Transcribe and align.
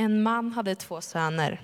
En 0.00 0.22
man 0.22 0.52
hade 0.52 0.74
två 0.74 1.00
söner. 1.00 1.60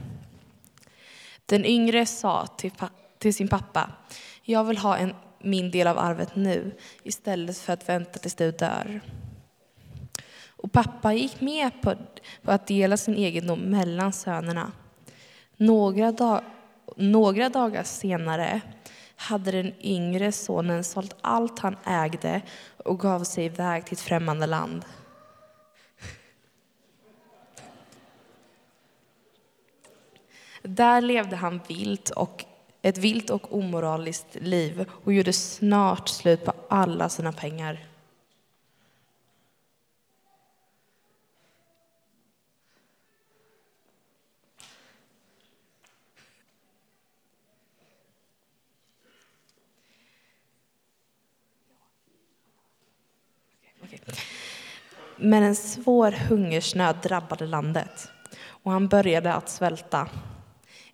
Den 1.47 1.65
yngre 1.65 2.07
sa 2.07 2.47
till, 2.47 2.71
till 3.19 3.35
sin 3.35 3.49
pappa, 3.49 3.91
jag 4.43 4.65
vill 4.65 4.79
ha 4.79 4.97
en, 4.97 5.15
min 5.39 5.71
del 5.71 5.87
av 5.87 5.99
arvet 5.99 6.37
nu 6.37 6.77
istället 7.03 7.59
för 7.59 7.73
att 7.73 7.89
vänta 7.89 8.19
tills 8.19 8.35
du 8.35 8.51
dör. 8.51 9.01
Och 10.47 10.73
pappa 10.73 11.13
gick 11.13 11.41
med 11.41 11.83
på, 11.83 11.95
på 12.43 12.51
att 12.51 12.67
dela 12.67 12.97
sin 12.97 13.17
egendom 13.17 13.61
mellan 13.61 14.13
sönerna. 14.13 14.73
Några, 15.57 16.13
dag, 16.13 16.41
några 16.97 17.49
dagar 17.49 17.83
senare 17.83 18.61
hade 19.17 19.53
den 19.53 19.73
yngre 19.81 20.33
sonen 20.33 20.85
sålt 20.85 21.17
allt 21.21 21.59
han 21.59 21.77
ägde 21.85 22.43
och 22.85 23.01
gav 23.01 23.25
sig 23.25 23.45
iväg 23.45 23.85
till 23.85 23.95
ett 23.95 24.01
främmande 24.01 24.47
land. 24.47 24.85
Där 30.69 31.01
levde 31.01 31.37
han 31.37 31.61
vilt 31.69 32.11
och, 32.11 32.45
ett 32.83 32.99
vilt 32.99 33.31
och 33.31 33.55
omoraliskt 33.55 34.35
liv 34.35 34.91
och 35.05 35.13
gjorde 35.13 35.33
snart 35.33 36.09
slut 36.09 36.45
på 36.45 36.53
alla 36.69 37.09
sina 37.09 37.33
pengar. 37.33 37.87
Men 55.17 55.43
en 55.43 55.57
svår 55.57 56.11
hungersnöd 56.11 56.97
drabbade 57.03 57.47
landet 57.47 58.09
och 58.47 58.73
han 58.73 58.89
började 58.89 59.35
att 59.35 59.49
svälta. 59.49 60.09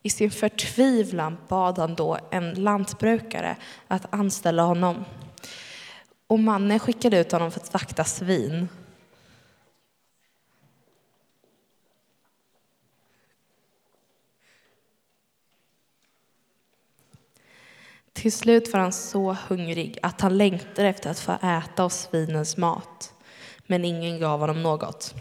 I 0.02 0.10
sin 0.10 0.30
förtvivlan 0.30 1.36
bad 1.48 1.78
han 1.78 1.94
då 1.94 2.18
en 2.30 2.54
lantbrukare 2.54 3.56
att 3.88 4.14
anställa 4.14 4.62
honom. 4.62 5.04
Och 6.26 6.38
mannen 6.38 6.78
skickade 6.78 7.20
ut 7.20 7.32
honom 7.32 7.50
för 7.50 7.60
att 7.60 7.72
vakta 7.72 8.04
svin. 8.04 8.68
Till 18.12 18.32
slut 18.32 18.72
var 18.72 18.80
han 18.80 18.92
så 18.92 19.36
hungrig 19.48 19.98
att 20.02 20.20
han 20.20 20.38
längtade 20.38 20.88
efter 20.88 21.10
att 21.10 21.18
få 21.18 21.32
äta 21.32 21.84
av 21.84 21.88
svinens 21.88 22.56
mat, 22.56 23.14
men 23.66 23.84
ingen 23.84 24.20
gav 24.20 24.40
honom 24.40 24.62
något. 24.62 25.14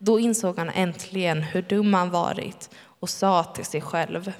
Då 0.00 0.20
insåg 0.20 0.58
han 0.58 0.70
äntligen 0.70 1.42
hur 1.42 1.62
dum 1.62 1.94
han 1.94 2.10
varit 2.10 2.70
och 3.00 3.10
sa 3.10 3.44
till 3.44 3.64
sig 3.64 3.80
själv. 3.80 4.32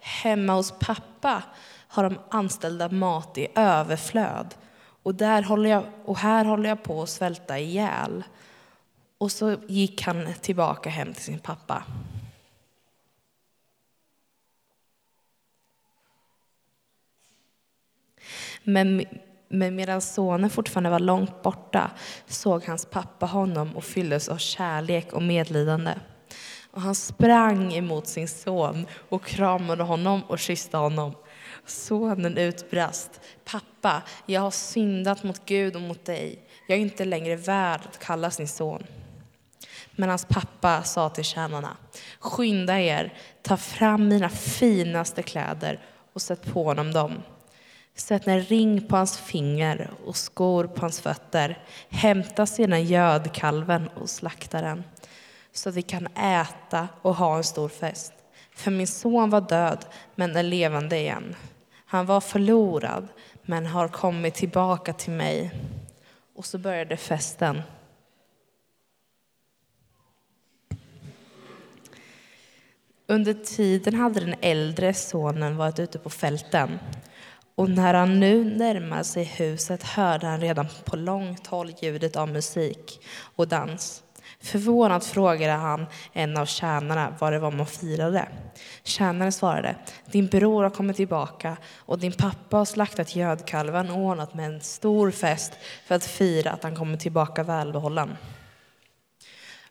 Hemma 0.00 0.52
hos 0.52 0.74
pappa 0.80 1.42
har 1.88 2.02
de 2.04 2.18
anställda 2.30 2.88
mat 2.88 3.38
i 3.38 3.48
överflöd 3.54 4.54
och, 5.02 5.14
där 5.14 5.42
håller 5.42 5.70
jag, 5.70 5.84
och 6.04 6.18
här 6.18 6.44
håller 6.44 6.68
jag 6.68 6.82
på 6.82 7.02
att 7.02 7.08
svälta 7.08 7.58
ihjäl. 7.58 8.24
Och 9.18 9.32
så 9.32 9.56
gick 9.68 10.02
han 10.02 10.34
tillbaka 10.40 10.90
hem 10.90 11.14
till 11.14 11.22
sin 11.22 11.38
pappa. 11.38 11.84
Men 18.62 19.04
men 19.58 19.76
medan 19.76 20.00
sonen 20.00 20.50
fortfarande 20.50 20.90
var 20.90 20.98
långt 20.98 21.42
borta 21.42 21.90
såg 22.26 22.64
hans 22.64 22.86
pappa 22.86 23.26
honom 23.26 23.76
och 23.76 23.84
fylldes 23.84 24.28
av 24.28 24.36
kärlek 24.36 25.12
och 25.12 25.22
medlidande. 25.22 25.94
Och 26.70 26.82
han 26.82 26.94
sprang 26.94 27.74
emot 27.74 28.06
sin 28.06 28.28
son 28.28 28.86
och 29.08 29.24
kramade 29.24 29.82
honom 29.82 30.22
och 30.22 30.38
kysste 30.38 30.76
honom. 30.76 31.14
Sonen 31.66 32.38
utbrast. 32.38 33.20
Pappa, 33.44 34.02
jag 34.26 34.40
har 34.40 34.50
syndat 34.50 35.22
mot 35.22 35.46
Gud 35.46 35.76
och 35.76 35.82
mot 35.82 36.04
dig. 36.04 36.48
Jag 36.68 36.78
är 36.78 36.82
inte 36.82 37.04
längre 37.04 37.36
värd 37.36 37.80
att 37.88 37.98
kallas 37.98 38.36
din 38.36 38.48
son. 38.48 38.86
Men 39.92 40.08
hans 40.08 40.24
pappa 40.24 40.82
sa 40.82 41.08
till 41.08 41.24
tjänarna, 41.24 41.76
skynda 42.20 42.80
er, 42.80 43.14
ta 43.42 43.56
fram 43.56 44.08
mina 44.08 44.28
finaste 44.28 45.22
kläder 45.22 45.80
och 46.12 46.22
sätt 46.22 46.52
på 46.52 46.64
honom 46.64 46.92
dem. 46.92 47.22
Sätt 47.94 48.26
en 48.26 48.40
ring 48.40 48.88
på 48.88 48.96
hans 48.96 49.18
finger 49.18 49.90
och 50.04 50.16
skor 50.16 50.64
på 50.64 50.80
hans 50.80 51.00
fötter. 51.00 51.64
Hämta 51.88 52.46
sedan 52.46 52.84
gödkalven 52.84 53.88
och 53.88 54.10
slakta 54.10 54.60
den 54.60 54.84
så 55.52 55.68
att 55.68 55.74
vi 55.74 55.82
kan 55.82 56.06
äta 56.06 56.88
och 57.02 57.14
ha 57.14 57.36
en 57.36 57.44
stor 57.44 57.68
fest. 57.68 58.12
För 58.54 58.70
min 58.70 58.86
son 58.86 59.30
var 59.30 59.40
död, 59.40 59.86
men 60.14 60.36
är 60.36 60.42
levande 60.42 60.98
igen. 60.98 61.36
Han 61.86 62.06
var 62.06 62.20
förlorad, 62.20 63.08
men 63.42 63.66
har 63.66 63.88
kommit 63.88 64.34
tillbaka 64.34 64.92
till 64.92 65.12
mig. 65.12 65.50
Och 66.34 66.46
så 66.46 66.58
började 66.58 66.96
festen. 66.96 67.62
Under 73.06 73.34
tiden 73.34 73.94
hade 73.94 74.20
den 74.20 74.34
äldre 74.40 74.94
sonen 74.94 75.56
varit 75.56 75.78
ute 75.78 75.98
på 75.98 76.10
fälten 76.10 76.78
och 77.54 77.70
när 77.70 77.94
han 77.94 78.20
nu 78.20 78.44
närmade 78.44 79.04
sig 79.04 79.24
huset 79.24 79.82
hörde 79.82 80.26
han 80.26 80.40
redan 80.40 80.66
på 80.84 80.96
långt 80.96 81.46
håll 81.46 81.72
ljudet 81.82 82.16
av 82.16 82.28
musik 82.28 83.00
och 83.36 83.48
dans. 83.48 84.02
Förvånat 84.40 85.04
frågade 85.04 85.52
han 85.52 85.86
en 86.12 86.36
av 86.36 86.46
tjänarna 86.46 87.14
vad 87.20 87.32
det 87.32 87.38
var 87.38 87.50
man 87.50 87.66
firade. 87.66 88.28
Tjänaren 88.82 89.32
svarade, 89.32 89.76
din 90.06 90.26
bror 90.26 90.62
har 90.62 90.70
kommit 90.70 90.96
tillbaka 90.96 91.56
och 91.76 91.98
din 91.98 92.12
pappa 92.12 92.56
har 92.56 92.64
slaktat 92.64 93.16
gödkalven 93.16 93.90
och 93.90 93.98
ordnat 93.98 94.34
med 94.34 94.46
en 94.46 94.60
stor 94.60 95.10
fest 95.10 95.52
för 95.86 95.94
att 95.94 96.04
fira 96.04 96.50
att 96.50 96.62
han 96.62 96.76
kommer 96.76 96.96
tillbaka 96.96 97.42
välbehållen. 97.42 98.16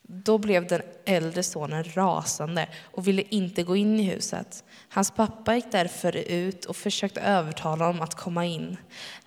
Då 0.08 0.38
blev 0.38 0.68
den 0.68 0.82
äldre 1.06 1.44
sonen 1.44 1.84
rasande 1.84 2.68
och 2.92 3.08
ville 3.08 3.22
inte 3.22 3.64
gå 3.64 3.76
in 3.76 4.00
i 4.00 4.04
huset. 4.04 4.64
Hans 4.90 5.12
pappa 5.12 5.56
gick 5.56 5.72
därför 5.72 6.16
ut 6.16 6.66
och 6.66 6.76
försökte 6.76 7.22
övertala 7.22 7.86
honom 7.86 8.02
att 8.02 8.16
komma 8.16 8.46
in. 8.46 8.78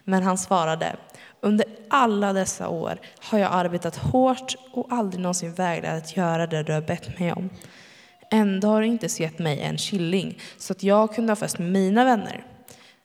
Men 0.05 0.23
han 0.23 0.39
svarade, 0.39 0.97
under 1.41 1.67
alla 1.91 2.33
dessa 2.33 2.69
år 2.69 3.01
har 3.19 3.39
jag 3.39 3.53
arbetat 3.53 3.97
hårt 3.97 4.57
och 4.73 4.93
aldrig 4.93 5.21
någonsin 5.23 5.55
vägrat 5.55 6.03
att 6.03 6.17
göra 6.17 6.47
det 6.47 6.63
du 6.63 6.73
har 6.73 6.81
bett 6.81 7.19
mig 7.19 7.33
om. 7.33 7.51
Ändå 8.31 8.69
har 8.69 8.81
du 8.81 8.87
inte 8.87 9.09
sett 9.09 9.39
mig 9.39 9.61
en 9.61 9.77
killing 9.77 10.39
så 10.59 10.73
att 10.73 10.83
jag 10.83 11.15
kunde 11.15 11.31
ha 11.31 11.37
fest 11.37 11.59
med 11.59 11.73
mina 11.73 12.05
vänner. 12.05 12.45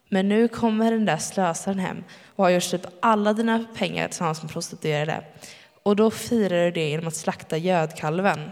Men 0.10 0.30
nu 0.30 0.48
kommer 0.48 0.92
den 0.92 1.06
där 1.06 1.18
slösaren 1.18 1.80
hem 1.80 2.04
och 2.36 2.44
har 2.44 2.52
gjort 2.52 2.64
slut 2.64 2.84
på 2.84 2.90
alla 3.00 3.34
dina 3.34 3.66
pengar 3.76 4.08
tillsammans 4.08 4.42
med 4.42 4.52
prostituerade. 4.52 5.24
Och 5.84 5.96
då 5.96 6.12
firar 6.12 6.66
du 6.66 6.72
det 6.72 6.90
genom 6.90 7.08
att 7.08 7.16
slakta 7.16 7.58
gödkalven. 7.58 8.52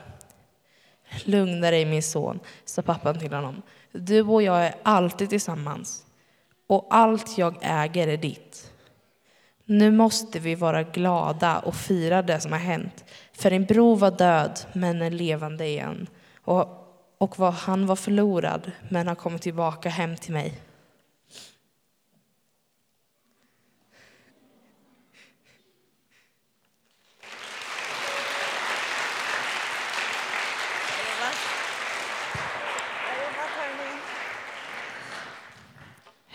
Lugna 1.25 1.71
dig 1.71 1.85
min 1.85 2.03
son, 2.03 2.39
sa 2.65 2.81
pappan 2.81 3.19
till 3.19 3.33
honom. 3.33 3.61
Du 3.91 4.21
och 4.21 4.43
jag 4.43 4.65
är 4.65 4.75
alltid 4.83 5.29
tillsammans 5.29 6.05
och 6.67 6.87
allt 6.89 7.37
jag 7.37 7.55
äger 7.61 8.07
är 8.07 8.17
ditt. 8.17 8.71
Nu 9.65 9.91
måste 9.91 10.39
vi 10.39 10.55
vara 10.55 10.83
glada 10.83 11.59
och 11.59 11.75
fira 11.75 12.21
det 12.21 12.39
som 12.39 12.51
har 12.51 12.59
hänt. 12.59 13.05
För 13.33 13.49
din 13.49 13.65
bror 13.65 13.95
var 13.95 14.11
död, 14.11 14.59
men 14.73 15.01
är 15.01 15.09
levande 15.09 15.67
igen. 15.67 16.07
Och, 16.41 16.67
och 17.17 17.39
var, 17.39 17.51
han 17.51 17.85
var 17.85 17.95
förlorad, 17.95 18.71
men 18.89 19.07
har 19.07 19.15
kommit 19.15 19.41
tillbaka 19.41 19.89
hem 19.89 20.15
till 20.15 20.33
mig. 20.33 20.53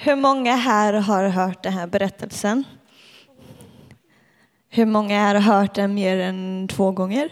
Hur 0.05 0.17
många 0.17 0.57
här 0.57 0.93
har 0.93 1.29
hört 1.29 1.63
den 1.63 1.73
här 1.73 1.87
berättelsen? 1.87 2.65
Hur 4.69 4.87
många 4.87 5.21
här 5.21 5.35
har 5.35 5.59
hört 5.59 5.75
den 5.75 5.95
mer 5.95 6.19
än 6.19 6.69
två 6.69 6.91
gånger? 6.91 7.29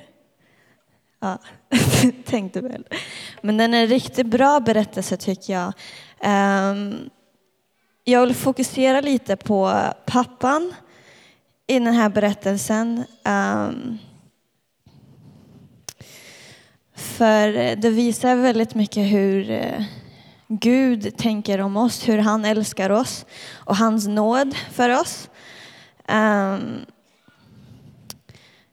Ja, 1.21 1.39
tänkte 2.25 2.61
väl. 2.61 2.87
Men 3.41 3.57
den 3.57 3.75
är 3.75 3.83
en 3.83 3.89
riktigt 3.89 4.27
bra 4.27 4.61
berättelse 4.61 5.17
tycker 5.17 5.53
jag. 5.53 5.73
Ehm, 6.21 7.11
jag 8.05 8.27
vill 8.27 8.35
fokusera 8.35 9.01
lite 9.01 9.37
på 9.37 9.73
pappan 10.07 10.75
i 11.67 11.79
den 11.79 11.95
här 11.95 12.09
berättelsen. 12.09 13.05
Ehm, 13.25 13.99
för 16.95 17.77
det 17.77 17.91
visar 17.91 18.37
väldigt 18.37 18.75
mycket 18.75 19.13
hur 19.13 19.51
eh, 19.51 19.85
Gud 20.61 21.17
tänker 21.17 21.61
om 21.61 21.77
oss, 21.77 22.09
hur 22.09 22.19
han 22.19 22.45
älskar 22.45 22.91
oss 22.91 23.27
och 23.53 23.77
hans 23.77 24.07
nåd 24.07 24.55
för 24.73 25.01
oss. 25.01 25.31
Um, 26.09 26.87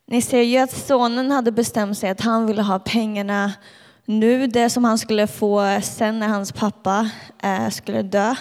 Ni 0.08 0.22
ser 0.22 0.42
ju 0.42 0.58
att 0.58 0.72
sonen 0.72 1.32
hade 1.32 1.52
bestämt 1.52 1.98
sig 1.98 2.10
att 2.10 2.22
han 2.22 2.48
ville 2.48 2.62
ha 2.62 2.80
pengarna 2.80 3.54
nu, 4.06 4.48
det 4.48 4.70
som 4.70 4.84
han 4.84 4.98
skulle 4.98 5.28
få 5.28 5.80
sen 5.84 6.20
när 6.20 6.28
hans 6.28 6.52
pappa 6.52 7.10
eh, 7.44 7.70
skulle 7.70 8.02
dö. 8.02 8.36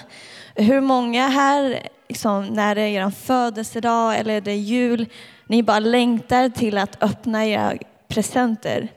Hur 0.55 0.81
många 0.81 1.29
här, 1.29 1.88
liksom, 2.08 2.46
när 2.46 2.75
det 2.75 2.82
är 2.82 3.06
er 3.06 3.11
födelsedag 3.11 4.19
eller 4.19 4.40
det 4.40 4.50
är 4.50 4.56
jul, 4.56 5.06
ni 5.46 5.62
bara 5.62 5.79
längtar 5.79 6.49
till 6.49 6.79
att 6.79 7.02
öppna 7.02 7.46
era 7.46 7.75
presenter? 8.08 8.88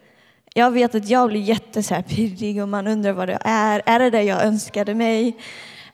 Jag 0.53 0.71
vet 0.71 0.95
att 0.95 1.09
jag 1.09 1.30
blir 1.30 1.42
jättepirrig 1.42 2.62
och 2.62 2.69
man 2.69 2.88
undrar 2.88 3.12
vad 3.12 3.27
det 3.27 3.38
är. 3.42 3.81
Är 3.86 4.00
det 4.00 4.09
det 4.09 4.24
jag 4.24 4.44
önskade 4.44 4.95
mig? 4.95 5.38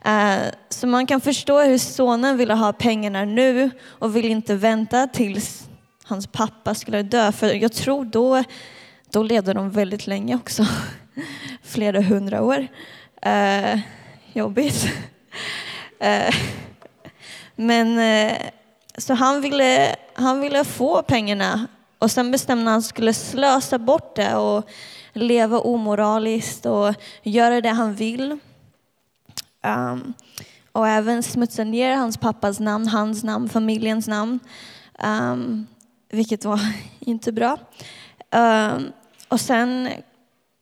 Eh, 0.04 0.38
så 0.68 0.86
man 0.86 1.06
kan 1.06 1.20
förstå 1.20 1.60
hur 1.60 1.78
sonen 1.78 2.36
ville 2.36 2.54
ha 2.54 2.72
pengarna 2.72 3.24
nu 3.24 3.70
och 3.84 4.16
vill 4.16 4.24
inte 4.24 4.54
vänta 4.54 5.06
tills 5.06 5.68
hans 6.04 6.26
pappa 6.26 6.74
skulle 6.74 7.02
dö. 7.02 7.32
För 7.32 7.54
jag 7.54 7.72
tror 7.72 8.04
då, 8.04 8.44
då 9.10 9.22
levde 9.22 9.52
de 9.52 9.70
väldigt 9.70 10.06
länge 10.06 10.34
också. 10.36 10.66
Flera 11.62 12.00
hundra 12.00 12.42
år. 12.42 12.66
Eh, 13.22 13.78
jobbigt. 14.32 14.88
Eh, 16.00 16.34
men 17.56 18.00
så 18.98 19.14
han 19.14 19.40
ville, 19.40 19.96
han 20.14 20.40
ville 20.40 20.64
få 20.64 21.02
pengarna 21.02 21.66
och 21.98 22.10
sen 22.10 22.30
bestämde 22.30 22.64
han 22.64 22.68
att 22.68 22.74
han 22.74 22.82
skulle 22.82 23.14
slösa 23.14 23.78
bort 23.78 24.16
det 24.16 24.36
och 24.36 24.68
leva 25.12 25.58
omoraliskt 25.58 26.66
och 26.66 26.94
göra 27.22 27.60
det 27.60 27.68
han 27.68 27.94
vill. 27.94 28.38
Um, 29.66 30.14
och 30.72 30.88
även 30.88 31.22
smutsa 31.22 31.64
ner 31.64 31.96
hans 31.96 32.16
pappas 32.16 32.60
namn, 32.60 32.88
hans 32.88 33.24
namn, 33.24 33.48
familjens 33.48 34.08
namn. 34.08 34.40
Um, 35.04 35.66
vilket 36.10 36.44
var 36.44 36.60
inte 37.00 37.32
bra. 37.32 37.58
Um, 38.30 38.92
och 39.28 39.40
sen 39.40 39.88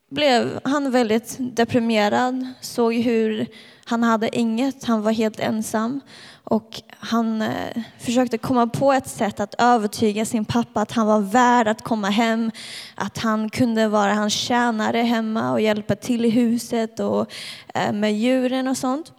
blev 0.08 0.60
han 0.64 0.90
väldigt 0.90 1.36
deprimerad, 1.38 2.46
såg 2.60 2.94
hur 2.94 3.46
han 3.84 4.02
hade 4.02 4.38
inget, 4.38 4.84
han 4.84 5.02
var 5.02 5.12
helt 5.12 5.40
ensam. 5.40 6.00
Och 6.44 6.82
han 6.98 7.42
eh, 7.42 7.82
försökte 7.98 8.38
komma 8.38 8.66
på 8.66 8.92
ett 8.92 9.08
sätt 9.08 9.40
att 9.40 9.54
övertyga 9.58 10.24
sin 10.24 10.44
pappa 10.44 10.80
att 10.80 10.92
han 10.92 11.06
var 11.06 11.20
värd 11.20 11.68
att 11.68 11.82
komma 11.82 12.10
hem, 12.10 12.50
att 12.94 13.18
han 13.18 13.50
kunde 13.50 13.88
vara 13.88 14.14
hans 14.14 14.32
tjänare 14.34 14.98
hemma 14.98 15.52
och 15.52 15.60
hjälpa 15.60 15.96
till 15.96 16.24
i 16.24 16.30
huset 16.30 17.00
och 17.00 17.32
eh, 17.74 17.92
med 17.92 18.14
djuren 18.14 18.68
och 18.68 18.76
sånt. 18.76 19.12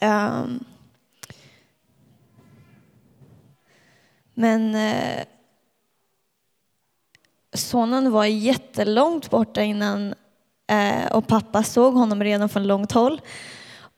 Um, 0.00 0.64
men 4.34 4.74
eh, 4.74 5.24
sonen 7.60 8.12
var 8.12 8.24
jättelångt 8.24 9.30
borta 9.30 9.62
innan 9.62 10.14
eh, 10.70 11.12
och 11.12 11.26
pappa 11.26 11.62
såg 11.62 11.94
honom 11.94 12.24
redan 12.24 12.48
från 12.48 12.66
långt 12.66 12.92
håll. 12.92 13.20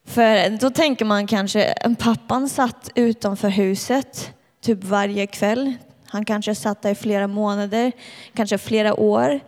För 0.07 0.59
då 0.61 0.71
tänker 0.71 1.05
man 1.05 1.27
kanske, 1.27 1.75
pappan 1.99 2.49
satt 2.49 2.91
utanför 2.95 3.49
huset 3.49 4.33
typ 4.61 4.85
varje 4.85 5.27
kväll. 5.27 5.75
Han 6.07 6.25
kanske 6.25 6.55
satt 6.55 6.83
där 6.83 6.91
i 6.91 6.95
flera 6.95 7.27
månader, 7.27 7.93
kanske 8.35 8.59
flera 8.59 8.95
år. 8.95 9.41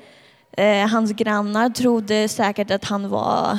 Eh, 0.53 0.89
hans 0.89 1.13
grannar 1.13 1.71
trodde 1.71 2.29
säkert 2.29 2.71
att 2.71 2.85
han 2.85 3.09
var 3.09 3.59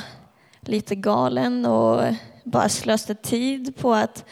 lite 0.61 0.95
galen 0.95 1.65
och 1.65 2.01
bara 2.43 2.69
slösade 2.69 3.21
tid 3.21 3.77
på 3.77 3.93
att 3.93 4.25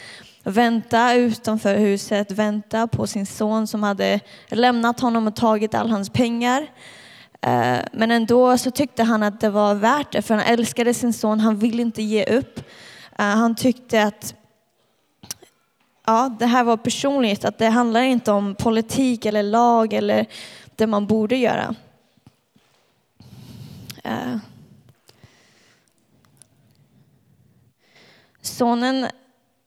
vänta 0.44 1.14
utanför 1.14 1.76
huset, 1.76 2.30
vänta 2.30 2.86
på 2.86 3.06
sin 3.06 3.26
son 3.26 3.66
som 3.66 3.82
hade 3.82 4.20
lämnat 4.48 5.00
honom 5.00 5.26
och 5.26 5.36
tagit 5.36 5.74
all 5.74 5.90
hans 5.90 6.10
pengar. 6.10 6.66
Eh, 7.40 7.78
men 7.92 8.10
ändå 8.10 8.58
så 8.58 8.70
tyckte 8.70 9.02
han 9.02 9.22
att 9.22 9.40
det 9.40 9.50
var 9.50 9.74
värt 9.74 10.12
det, 10.12 10.22
för 10.22 10.34
han 10.34 10.44
älskade 10.44 10.94
sin 10.94 11.12
son, 11.12 11.40
han 11.40 11.58
ville 11.58 11.82
inte 11.82 12.02
ge 12.02 12.24
upp. 12.24 12.58
Eh, 13.18 13.24
han 13.24 13.54
tyckte 13.54 14.02
att 14.02 14.34
ja, 16.06 16.36
det 16.38 16.46
här 16.46 16.64
var 16.64 16.76
personligt, 16.76 17.44
att 17.44 17.58
det 17.58 17.68
handlar 17.68 18.00
inte 18.00 18.32
om 18.32 18.54
politik 18.54 19.24
eller 19.24 19.42
lag 19.42 19.92
eller 19.92 20.26
det 20.76 20.86
man 20.86 21.06
borde 21.06 21.36
göra. 21.36 21.74
Eh. 24.04 24.36
Sonen, 28.40 29.06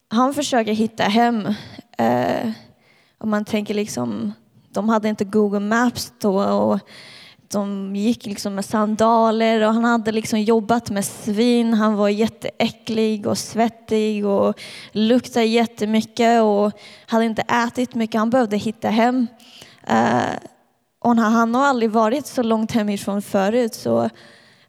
han 0.10 0.34
försöker 0.34 0.74
hitta 0.74 1.04
hem. 1.04 1.48
Eh, 1.98 2.50
Om 3.18 3.30
man 3.30 3.46
tänker 3.46 3.74
liksom, 3.74 4.34
de 4.70 4.90
hade 4.90 5.10
inte 5.10 5.26
Google 5.26 5.60
Maps 5.60 6.14
då 6.20 6.44
och 6.44 6.80
de 7.52 7.96
gick 7.96 8.26
liksom 8.26 8.56
med 8.56 8.66
sandaler 8.66 9.68
och 9.68 9.74
han 9.74 9.84
hade 9.84 10.12
liksom 10.12 10.42
jobbat 10.42 10.90
med 10.90 11.06
svin. 11.06 11.74
Han 11.74 11.96
var 11.96 12.10
jätteäcklig 12.10 13.28
och 13.28 13.38
svettig 13.38 14.26
och 14.26 14.60
luktade 14.92 15.46
jättemycket 15.46 16.42
och 16.42 16.72
hade 17.08 17.26
inte 17.26 17.42
ätit 17.42 17.96
mycket. 17.96 18.20
Han 18.20 18.30
behövde 18.30 18.58
hitta 18.58 18.90
hem. 18.90 19.28
Eh, 19.88 20.36
och 21.00 21.16
han 21.16 21.56
har 21.56 21.66
aldrig 21.66 21.92
varit 21.92 22.28
så 22.28 22.44
långt 22.44 22.72
hemifrån 22.72 23.22
förut 23.22 23.74
så 23.74 24.10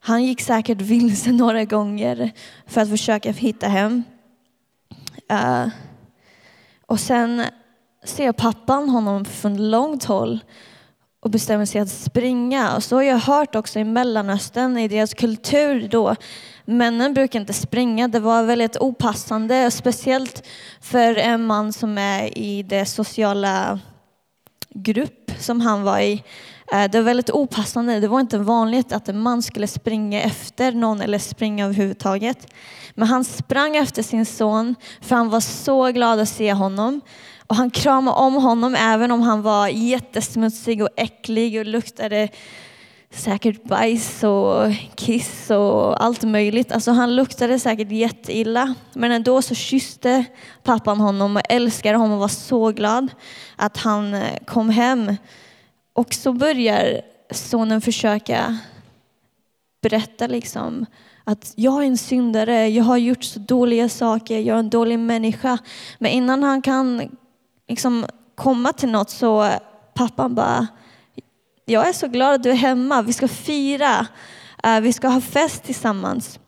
han 0.01 0.25
gick 0.25 0.41
säkert 0.41 0.81
vilse 0.81 1.33
några 1.33 1.65
gånger 1.65 2.31
för 2.67 2.81
att 2.81 2.89
försöka 2.91 3.33
hitta 3.33 3.69
hem. 3.69 4.05
Uh, 5.33 5.69
och 6.87 7.01
sen 7.01 7.43
ser 8.05 8.33
pappan 8.33 8.89
honom 8.89 9.25
från 9.25 9.71
långt 9.71 10.05
håll 10.05 10.41
och 11.21 11.31
bestämmer 11.31 11.67
sig 11.67 11.81
att 11.81 11.89
springa. 11.89 12.77
Och 12.77 12.85
så 12.85 12.97
har 12.97 13.03
jag 13.03 13.19
hört 13.19 13.55
också 13.55 13.79
i 13.79 13.85
Mellanöstern, 13.85 14.79
i 14.79 14.89
deras 14.89 15.15
kultur 15.15 15.89
då, 15.89 16.17
männen 16.65 17.15
brukar 17.15 17.41
inte 17.41 17.53
springa. 17.53 18.09
Det 18.09 18.21
var 18.21 18.43
väldigt 18.43 18.77
opassande, 18.77 19.71
speciellt 19.71 20.47
för 20.81 21.15
en 21.15 21.47
man 21.47 21.73
som 21.73 21.99
är 21.99 22.39
i 22.39 22.63
det 22.63 22.87
sociala 22.87 23.81
grupp 24.71 25.18
som 25.39 25.61
han 25.61 25.83
var 25.83 26.01
i. 26.01 26.23
Eh, 26.73 26.91
det 26.91 26.99
var 26.99 27.03
väldigt 27.03 27.31
opassande. 27.31 28.01
Det 28.01 28.09
var 28.09 28.21
inte 28.21 28.39
vanligt 28.39 28.93
att 28.93 29.09
en 29.09 29.19
man 29.19 29.43
skulle 29.43 29.67
springa 29.67 30.23
efter 30.23 30.73
någon 30.73 31.01
eller 31.01 31.19
springa 31.19 31.65
överhuvudtaget. 31.65 32.55
Men 32.95 33.09
han 33.09 33.25
sprang 33.25 33.77
efter 33.77 34.03
sin 34.03 34.27
son 34.27 34.75
för 35.01 35.17
han 35.17 35.31
var 35.31 35.41
så 35.41 35.87
glad 35.87 36.21
att 36.21 36.29
se 36.29 36.53
honom. 36.53 37.01
Och 37.47 37.57
han 37.57 37.71
kramade 37.71 38.17
om 38.17 38.35
honom 38.35 38.75
även 38.75 39.11
om 39.11 39.23
han 39.23 39.43
var 39.43 39.69
jättesmutsig 39.69 40.83
och 40.83 40.89
äcklig 40.97 41.59
och 41.59 41.67
luktade 41.67 42.29
säkert 43.11 43.65
bajs 43.65 44.25
och 44.25 44.73
kiss 44.95 45.51
och 45.51 46.05
allt 46.05 46.23
möjligt. 46.23 46.73
Alltså 46.73 46.91
han 46.91 47.17
luktade 47.17 47.59
säkert 47.59 47.91
jätteilla. 47.91 48.75
Men 48.93 49.13
ändå 49.13 49.43
så 49.43 49.55
kysste 49.55 50.25
pappan 50.63 51.01
honom 51.01 51.37
och 51.37 51.43
älskade 51.49 51.99
honom 51.99 52.13
och 52.13 52.21
var 52.21 52.29
så 52.29 52.73
glad 52.73 53.09
att 53.57 53.77
han 53.77 54.15
eh, 54.15 54.39
kom 54.47 54.71
hem. 54.71 55.17
Och 55.93 56.15
så 56.15 56.33
börjar 56.33 57.01
sonen 57.31 57.81
försöka 57.81 58.59
berätta 59.83 60.27
liksom 60.27 60.87
att 61.25 61.53
jag 61.57 61.83
är 61.83 61.87
en 61.87 61.99
syndare, 61.99 62.69
jag 62.69 62.85
har 62.85 62.97
gjort 62.97 63.25
så 63.25 63.39
dåliga 63.39 63.89
saker, 63.89 64.39
jag 64.39 64.55
är 64.55 64.59
en 64.59 64.71
dålig 64.71 64.99
människa. 64.99 65.59
Men 65.99 66.11
innan 66.11 66.43
han 66.43 66.63
kan 66.63 67.17
liksom 67.69 68.07
komma 68.35 68.73
till 68.73 68.89
något 68.89 69.11
så 69.11 69.51
pappan 69.95 70.35
bara, 70.35 70.67
jag 71.69 71.89
är 71.89 71.93
så 71.93 72.09
glad 72.09 72.35
att 72.35 72.43
du 72.43 72.51
är 72.51 72.55
hemma, 72.55 73.03
vi 73.03 73.13
ska 73.13 73.29
fira, 73.29 74.07
eh, 74.65 74.81
vi 74.81 74.93
ska 74.93 75.09
ha 75.09 75.21
fest 75.21 75.65
tillsammans. 75.65 76.39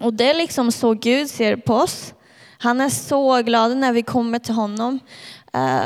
Och 0.00 0.14
det 0.14 0.30
är 0.30 0.34
liksom 0.34 0.72
så 0.72 0.94
Gud 0.94 1.30
ser 1.30 1.56
på 1.56 1.74
oss. 1.74 2.14
Han 2.58 2.80
är 2.80 2.88
så 2.88 3.42
glad 3.42 3.76
när 3.76 3.92
vi 3.92 4.02
kommer 4.02 4.38
till 4.38 4.54
honom. 4.54 5.00
Eh, 5.52 5.80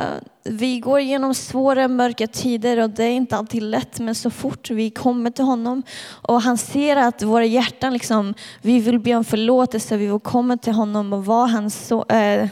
vi 0.45 0.81
går 0.81 1.01
igenom 1.01 1.35
svåra, 1.35 1.89
mörka 1.89 2.27
tider 2.27 2.83
och 2.83 2.91
det 2.91 3.05
är 3.05 3.13
inte 3.13 3.37
alltid 3.37 3.63
lätt, 3.63 4.01
men 4.01 4.15
så 4.15 4.31
fort 4.31 4.71
vi 4.71 4.91
kommer 4.91 5.31
till 5.31 5.45
honom 5.45 5.83
och 6.09 6.43
han 6.43 6.59
ser 6.59 6.97
att 6.97 7.23
våra 7.23 7.45
hjärtan, 7.45 7.93
liksom, 7.93 8.35
vi 8.63 8.81
vill 8.81 8.99
be 8.99 9.15
om 9.15 9.25
förlåtelse, 9.25 9.97
vi 9.97 10.07
vill 10.07 10.21
komma 10.21 10.57
till 10.57 10.73
honom 10.73 11.13
och 11.13 11.25
vara 11.25 11.47
hans, 11.47 11.87
så, 11.87 12.05
eh, 12.05 12.49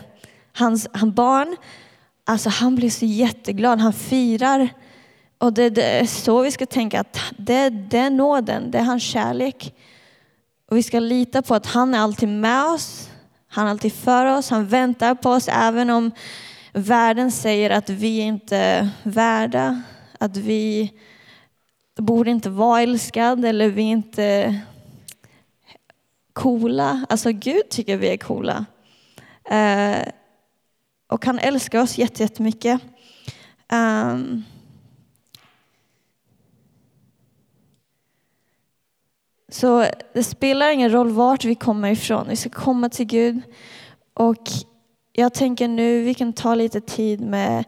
hans, 0.53 0.89
hans 0.93 1.15
barn, 1.15 1.57
Alltså 2.29 2.49
han 2.49 2.75
blir 2.75 2.91
så 2.91 3.05
jätteglad, 3.05 3.81
han 3.81 3.93
firar. 3.93 4.69
Och 5.39 5.53
det, 5.53 5.71
det, 5.71 5.85
är 5.85 6.07
så 6.07 6.43
vi 6.43 6.51
ska 6.51 6.67
tänka, 6.67 7.01
att 7.01 7.19
det, 7.37 7.71
det 7.71 7.99
är 7.99 8.11
nåden, 8.11 8.71
det 8.71 8.79
är 8.79 8.83
hans 8.83 9.03
kärlek. 9.03 9.75
Och 10.71 10.77
vi 10.77 10.83
ska 10.83 11.01
lita 11.01 11.43
på 11.43 11.55
att 11.55 11.67
han 11.67 11.95
är 11.95 11.99
alltid 11.99 12.29
med 12.29 12.65
oss, 12.65 13.11
han 13.49 13.67
är 13.67 13.71
alltid 13.71 13.93
för 13.93 14.27
oss, 14.27 14.51
han 14.51 14.67
väntar 14.67 15.15
på 15.15 15.31
oss 15.31 15.49
även 15.49 15.91
om 15.91 16.11
världen 16.73 17.33
säger 17.33 17.71
att 17.71 17.91
vi 17.91 18.19
inte 18.19 18.57
är 18.57 18.89
värda, 19.03 19.83
att 20.19 20.37
vi 20.37 20.93
borde 21.99 22.31
inte 22.31 22.51
vara 22.51 22.83
älskade 22.83 23.49
eller 23.49 23.69
vi 23.69 23.83
är 23.83 23.93
inte 23.93 24.61
coola. 26.33 27.07
Alltså 27.09 27.33
Gud 27.33 27.69
tycker 27.71 27.97
vi 27.97 28.09
är 28.09 28.17
coola. 28.17 28.65
Eh, 29.51 30.09
och 31.09 31.27
han 31.27 31.39
älskar 31.39 31.83
oss 31.83 31.99
jättemycket. 31.99 32.81
Um, 33.73 34.45
så 39.61 39.87
det 40.13 40.25
spelar 40.25 40.71
ingen 40.71 40.93
roll 40.93 41.11
vart 41.11 41.45
vi 41.45 41.55
kommer 41.55 41.91
ifrån, 41.91 42.27
vi 42.29 42.37
ska 42.37 42.51
komma 42.51 42.89
till 42.89 43.07
Gud. 43.07 43.41
Och 44.15 44.43
jag 45.13 45.35
tänker 45.35 45.69
nu 45.69 46.03
vi 46.03 46.15
kan 46.15 46.33
ta 46.33 46.55
lite 46.55 46.81
tid 46.81 47.21
med 47.21 47.65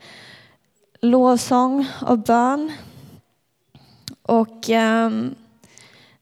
lovsång 1.01 1.87
och 2.07 2.19
bön. 2.19 2.73
Och 4.23 4.69
um, 4.69 5.35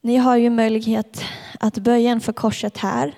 ni 0.01 0.17
har 0.17 0.37
ju 0.37 0.51
möjlighet 0.51 1.25
att 1.61 1.79
böja 1.79 2.11
inför 2.11 2.33
korset 2.33 2.77
här. 2.77 3.15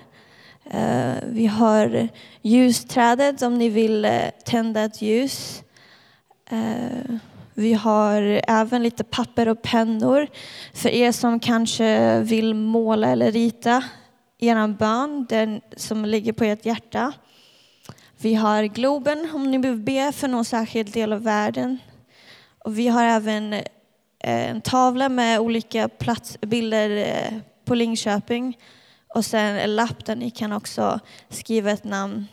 Uh, 0.73 1.23
vi 1.27 1.47
har 1.47 2.09
ljusträdet 2.41 3.41
om 3.41 3.57
ni 3.57 3.69
vill 3.69 4.05
uh, 4.05 4.21
tända 4.45 4.81
ett 4.81 5.01
ljus. 5.01 5.63
Uh, 6.51 7.15
vi 7.53 7.73
har 7.73 8.41
även 8.47 8.83
lite 8.83 9.03
papper 9.03 9.47
och 9.47 9.61
pennor 9.61 10.27
för 10.73 10.89
er 10.89 11.11
som 11.11 11.39
kanske 11.39 12.19
vill 12.19 12.53
måla 12.53 13.07
eller 13.07 13.31
rita 13.31 13.83
er 14.41 14.67
bön, 14.67 15.25
den 15.29 15.61
som 15.77 16.05
ligger 16.05 16.33
på 16.33 16.43
ert 16.43 16.65
hjärta. 16.65 17.13
Vi 18.17 18.33
har 18.33 18.63
Globen 18.63 19.29
om 19.33 19.51
ni 19.51 19.57
vill 19.57 19.75
be 19.75 20.11
för 20.11 20.27
någon 20.27 20.45
särskild 20.45 20.93
del 20.93 21.13
av 21.13 21.23
världen. 21.23 21.77
Och 22.59 22.79
vi 22.79 22.87
har 22.87 23.03
även 23.03 23.53
eh, 23.53 23.61
en 24.19 24.61
tavla 24.61 25.09
med 25.09 25.39
olika 25.39 25.89
platsbilder 25.89 26.89
eh, 26.89 27.37
på 27.65 27.75
Linköping 27.75 28.57
och 29.07 29.25
sen 29.25 29.55
en 29.55 29.75
lapp 29.75 30.05
där 30.05 30.15
ni 30.15 30.29
kan 30.29 30.51
också 30.51 30.99
skriva 31.29 31.71
ett 31.71 31.83
namn 31.83 32.27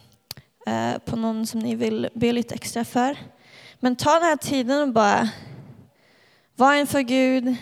eh, 0.66 0.98
på 1.04 1.16
någon 1.16 1.46
som 1.46 1.60
ni 1.60 1.74
vill 1.74 2.08
be 2.14 2.32
lite 2.32 2.54
extra 2.54 2.84
för. 2.84 3.16
Men 3.80 3.96
ta 3.96 4.14
den 4.14 4.22
här 4.22 4.36
tiden 4.36 4.82
och 4.82 4.94
bara 4.94 5.28
var 6.56 6.74
inför 6.74 7.00
Gud 7.00 7.56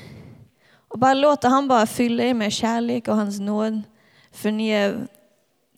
och 0.88 0.98
bara 0.98 1.14
låta 1.14 1.48
han 1.48 1.68
bara 1.68 1.86
fylla 1.86 2.22
er 2.24 2.34
med 2.34 2.52
kärlek 2.52 3.08
och 3.08 3.16
hans 3.16 3.40
nåd. 3.40 3.82
För 4.32 4.50
ni 4.50 4.68
är, 4.68 5.06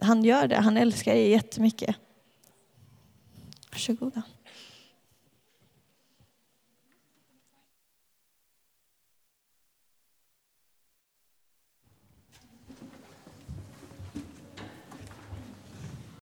han 0.01 0.25
gör 0.25 0.49
det, 0.49 0.57
han 0.57 0.77
älskar 0.77 1.13
er 1.13 1.29
jättemycket. 1.29 1.97
Varsågoda. 3.71 4.23